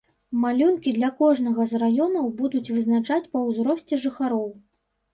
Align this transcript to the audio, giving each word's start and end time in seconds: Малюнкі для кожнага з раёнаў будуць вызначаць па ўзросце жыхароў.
Малюнкі 0.45 0.93
для 0.95 1.09
кожнага 1.19 1.69
з 1.73 1.83
раёнаў 1.85 2.33
будуць 2.41 2.65
вызначаць 2.75 3.23
па 3.31 3.47
ўзросце 3.47 4.05
жыхароў. 4.11 4.53